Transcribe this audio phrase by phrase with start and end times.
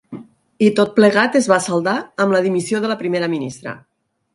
[0.67, 1.95] I tot plegat es va saldar
[2.25, 3.81] amb la dimissió de la primera ministra.